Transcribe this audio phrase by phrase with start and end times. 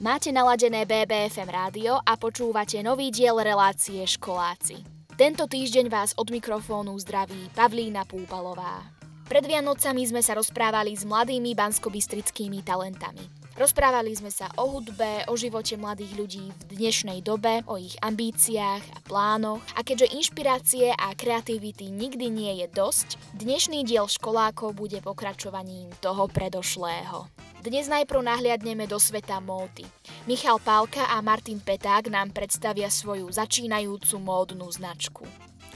[0.00, 4.80] Máte naladené BBFM rádio a počúvate nový diel relácie Školáci.
[5.12, 8.80] Tento týždeň vás od mikrofónu zdraví Pavlína Púpalová.
[9.28, 13.28] Pred Vianocami sme sa rozprávali s mladými banskobistrickými talentami.
[13.60, 18.80] Rozprávali sme sa o hudbe, o živote mladých ľudí v dnešnej dobe, o ich ambíciách
[18.80, 25.04] a plánoch a keďže inšpirácie a kreativity nikdy nie je dosť, dnešný diel školákov bude
[25.04, 27.28] pokračovaním toho predošlého.
[27.60, 29.84] Dnes najprv nahliadneme do sveta módy.
[30.24, 35.28] Michal Pálka a Martin Peták nám predstavia svoju začínajúcu módnu značku.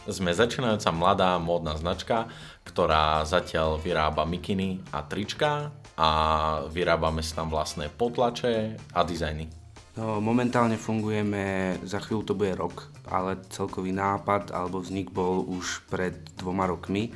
[0.08, 2.32] Sme začínajúca mladá módna značka,
[2.64, 6.10] ktorá zatiaľ vyrába mikiny a trička a
[6.72, 9.63] vyrábame si tam vlastné potlače a dizajny.
[9.94, 15.86] No, momentálne fungujeme, za chvíľu to bude rok, ale celkový nápad alebo vznik bol už
[15.86, 17.14] pred dvoma rokmi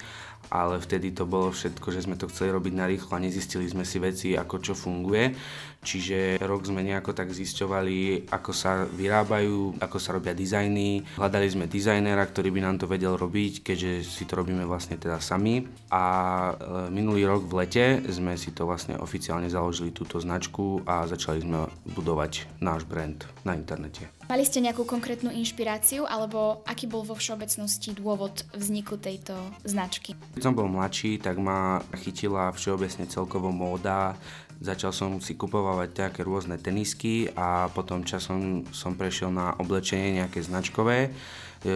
[0.49, 3.85] ale vtedy to bolo všetko, že sme to chceli robiť na rýchlo a nezistili sme
[3.85, 5.37] si veci, ako čo funguje.
[5.79, 11.07] Čiže rok sme nejako tak zisťovali, ako sa vyrábajú, ako sa robia dizajny.
[11.15, 15.23] Hľadali sme dizajnera, ktorý by nám to vedel robiť, keďže si to robíme vlastne teda
[15.23, 15.63] sami.
[15.95, 16.05] A
[16.51, 16.53] e,
[16.91, 21.71] minulý rok v lete sme si to vlastne oficiálne založili túto značku a začali sme
[21.95, 23.17] budovať náš brand
[23.49, 24.05] na internete.
[24.29, 29.33] Mali ste nejakú konkrétnu inšpiráciu alebo aký bol vo všeobecnosti dôvod vzniku tejto
[29.65, 30.13] značky?
[30.37, 34.21] Keď som bol mladší, tak ma chytila všeobecne celkovo móda,
[34.59, 40.43] Začal som si kupovať také rôzne tenisky a potom časom som prešiel na oblečenie nejaké
[40.43, 41.11] značkové, e,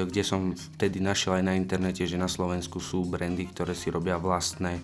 [0.02, 4.18] kde som vtedy našiel aj na internete, že na Slovensku sú brandy, ktoré si robia
[4.18, 4.82] vlastné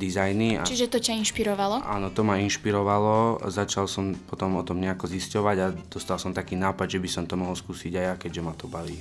[0.00, 0.56] dizajny.
[0.56, 0.64] A...
[0.64, 1.84] Čiže to ťa inšpirovalo?
[1.84, 3.44] Áno, to ma inšpirovalo.
[3.52, 7.24] Začal som potom o tom nejako zisťovať a dostal som taký nápad, že by som
[7.28, 8.96] to mohol skúsiť aj ja, keďže ma to baví.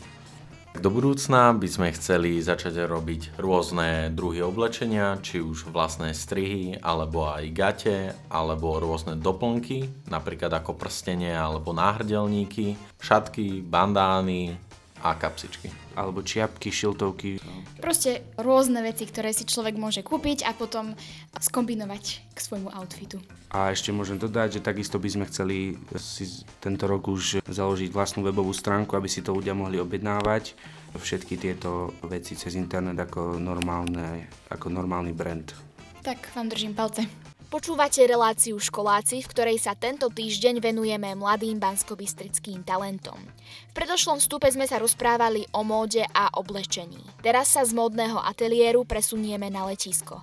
[0.70, 7.26] Do budúcna by sme chceli začať robiť rôzne druhy oblečenia, či už vlastné strihy, alebo
[7.26, 14.69] aj gate, alebo rôzne doplnky, napríklad ako prstenie alebo náhrdelníky, šatky, bandány,
[15.04, 15.72] a kapsičky.
[15.96, 17.40] Alebo čiapky, šiltovky.
[17.80, 20.96] Proste rôzne veci, ktoré si človek môže kúpiť a potom
[21.36, 23.20] skombinovať k svojmu outfitu.
[23.50, 28.22] A ešte môžem dodať, že takisto by sme chceli si tento rok už založiť vlastnú
[28.28, 30.54] webovú stránku, aby si to ľudia mohli objednávať
[30.96, 35.54] všetky tieto veci cez internet ako, normálne, ako normálny brand.
[36.02, 37.06] Tak vám držím palce.
[37.50, 43.18] Počúvate reláciu Školáci, v ktorej sa tento týždeň venujeme mladým banskobistrickým talentom.
[43.18, 47.02] V predošlom vstupe sme sa rozprávali o móde a oblečení.
[47.26, 50.22] Teraz sa z módneho ateliéru presunieme na letisko.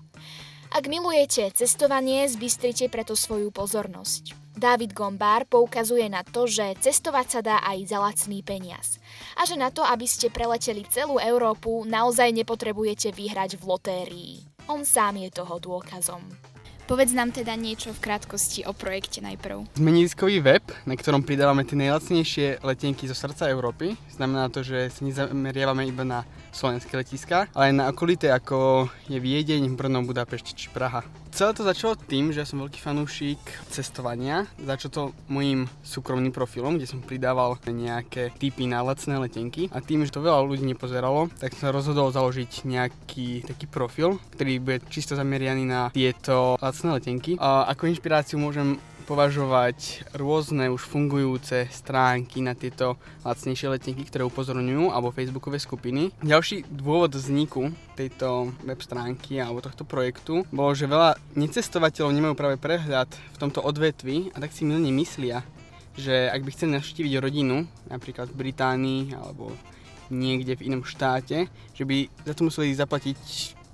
[0.71, 4.55] Ak milujete cestovanie, zbystrite preto svoju pozornosť.
[4.55, 9.03] David Gombár poukazuje na to, že cestovať sa dá aj za lacný peniaz.
[9.35, 14.35] A že na to, aby ste preleteli celú Európu, naozaj nepotrebujete vyhrať v lotérii.
[14.71, 16.23] On sám je toho dôkazom.
[16.87, 19.67] Povedz nám teda niečo v krátkosti o projekte najprv.
[19.75, 23.99] Sme nízkový web, na ktorom pridávame tie najlacnejšie letenky zo srdca Európy.
[24.15, 26.23] Znamená to, že sa nezameriavame iba na
[26.55, 31.03] slovenské letiska, ale aj na okolité ako je Viedeň, Brno, Budapešť či Praha.
[31.37, 33.37] Celé to začalo tým, že ja som veľký fanúšik
[33.69, 34.49] cestovania.
[34.57, 39.69] Začalo to môjim súkromným profilom, kde som pridával nejaké typy na lacné letenky.
[39.69, 44.17] A tým, že to veľa ľudí nepozeralo, tak som sa rozhodol založiť nejaký taký profil,
[44.33, 47.37] ktorý bude čisto zamerianý na tieto lacné letenky.
[47.37, 54.91] A ako inšpiráciu môžem považovať rôzne už fungujúce stránky na tieto lacnejšie letenky, ktoré upozorňujú,
[54.91, 56.11] alebo facebookové skupiny.
[56.21, 62.59] Ďalší dôvod vzniku tejto web stránky alebo tohto projektu bolo, že veľa necestovateľov nemajú práve
[62.59, 65.47] prehľad v tomto odvetvi a tak si milne myslia,
[65.97, 69.55] že ak by chceli navštíviť rodinu, napríklad v Británii alebo
[70.11, 73.19] niekde v inom štáte, že by za to museli zaplatiť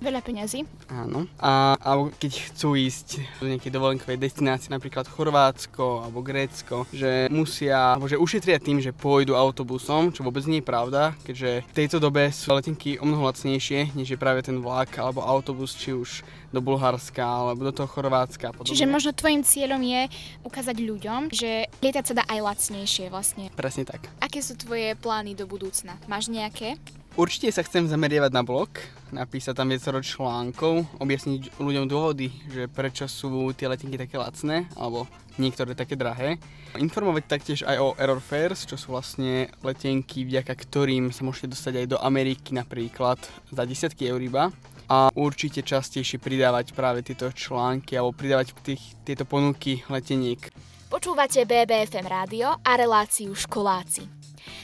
[0.01, 0.65] Veľa peňazí.
[0.89, 1.29] Áno.
[1.37, 7.95] A, alebo keď chcú ísť do nejakej dovolenkovej destinácie, napríklad Chorvátsko alebo Grécko, že musia,
[7.95, 11.97] alebo že ušetria tým, že pôjdu autobusom, čo vôbec nie je pravda, keďže v tejto
[12.03, 16.23] dobe sú letenky o mnoho lacnejšie, než je práve ten vlak alebo autobus, či už
[16.53, 18.53] do Bulharska alebo do toho Chorvátska.
[18.53, 18.69] Podobne.
[18.69, 20.01] Čiže možno tvojim cieľom je
[20.45, 23.49] ukázať ľuďom, že lietať sa dá aj lacnejšie vlastne.
[23.57, 24.05] Presne tak.
[24.21, 25.97] Aké sú tvoje plány do budúcna?
[26.05, 26.77] Máš nejaké?
[27.13, 28.73] Určite sa chcem zameriavať na blog,
[29.13, 35.05] napísať tam viacero článkov, objasniť ľuďom dôvody, že prečo sú tie letenky také lacné, alebo
[35.37, 36.41] niektoré také drahé.
[36.73, 41.85] Informovať taktiež aj o Error Fares, čo sú vlastne letenky, vďaka ktorým sa môžete dostať
[41.85, 43.21] aj do Ameriky napríklad
[43.53, 44.49] za desiatky eur iba.
[44.89, 50.49] A určite častejšie pridávať práve tieto články alebo pridávať tých, tieto ponuky leteniek.
[50.89, 54.22] Počúvate BBFM rádio a reláciu Školáci.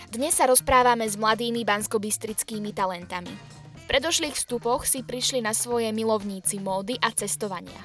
[0.09, 3.29] Dnes sa rozprávame s mladými banskobistrickými talentami.
[3.77, 7.77] V predošlých vstupoch si prišli na svoje milovníci módy a cestovania.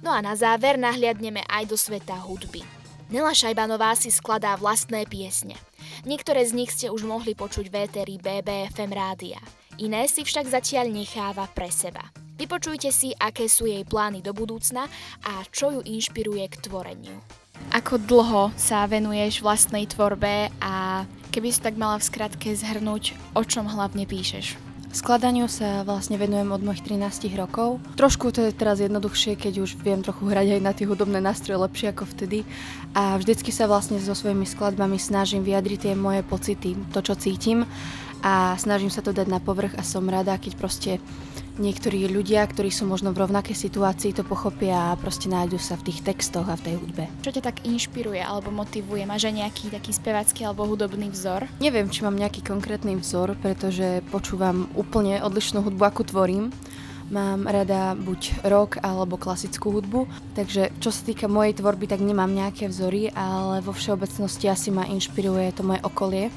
[0.00, 2.64] No a na záver nahliadneme aj do sveta hudby.
[3.12, 5.52] Nela Šajbanová si skladá vlastné piesne.
[6.08, 9.36] Niektoré z nich ste už mohli počuť v éteri BBFM rádia.
[9.76, 12.08] Iné si však zatiaľ necháva pre seba.
[12.40, 14.88] Vypočujte si, aké sú jej plány do budúcna
[15.28, 17.20] a čo ju inšpiruje k tvoreniu.
[17.70, 23.46] Ako dlho sa venuješ vlastnej tvorbe a keby si tak mala v skratke zhrnúť, o
[23.46, 24.58] čom hlavne píšeš?
[24.90, 27.78] Skladaniu sa vlastne venujem od mojich 13 rokov.
[27.94, 31.62] Trošku to je teraz jednoduchšie, keď už viem trochu hrať aj na tie hudobné nástroje
[31.62, 32.42] lepšie ako vtedy.
[32.90, 37.70] A vždycky sa vlastne so svojimi skladbami snažím vyjadriť tie moje pocity, to čo cítim
[38.18, 40.98] a snažím sa to dať na povrch a som rada, keď proste
[41.60, 45.92] niektorí ľudia, ktorí sú možno v rovnakej situácii, to pochopia a proste nájdu sa v
[45.92, 47.04] tých textoch a v tej hudbe.
[47.20, 49.04] Čo ťa tak inšpiruje alebo motivuje?
[49.04, 51.46] Máš aj nejaký taký spevacký alebo hudobný vzor?
[51.60, 56.48] Neviem, či mám nejaký konkrétny vzor, pretože počúvam úplne odlišnú hudbu, akú tvorím.
[57.10, 60.06] Mám rada buď rock alebo klasickú hudbu,
[60.38, 64.86] takže čo sa týka mojej tvorby, tak nemám nejaké vzory, ale vo všeobecnosti asi ma
[64.86, 66.30] inšpiruje to moje okolie,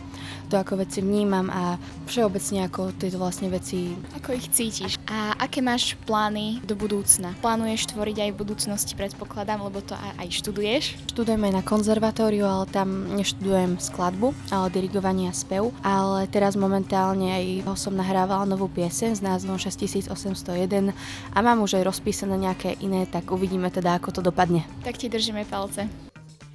[0.49, 1.77] to ako veci vnímam a
[2.09, 4.97] všeobecne ako tieto vlastne veci Ako ich cítiš?
[5.05, 7.37] A aké máš plány do budúcna?
[7.41, 10.97] Plánuješ tvoriť aj v budúcnosti, predpokladám, lebo to aj, študuješ?
[11.13, 15.69] Študujem aj na konzervatóriu, ale tam neštudujem skladbu, ale dirigovanie a spev.
[15.85, 17.45] Ale teraz momentálne aj
[17.77, 20.62] som nahrávala novú piesen s názvom 6801
[21.33, 24.63] a mám už aj rozpísané nejaké iné, tak uvidíme teda, ako to dopadne.
[24.83, 25.87] Tak ti držíme palce.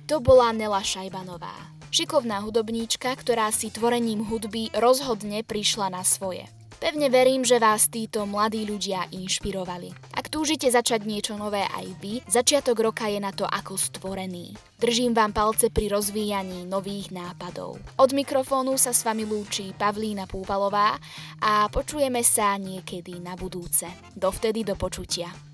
[0.08, 1.52] To bola Nela Šajbanová.
[1.88, 6.44] Šikovná hudobníčka, ktorá si tvorením hudby rozhodne prišla na svoje.
[6.78, 9.90] Pevne verím, že vás títo mladí ľudia inšpirovali.
[10.29, 14.53] Ak túžite začať niečo nové aj vy, začiatok roka je na to ako stvorený.
[14.77, 17.81] Držím vám palce pri rozvíjaní nových nápadov.
[17.97, 21.01] Od mikrofónu sa s vami lúči Pavlína Púpalová
[21.41, 23.89] a počujeme sa niekedy na budúce.
[24.13, 25.48] Dovtedy do počutia.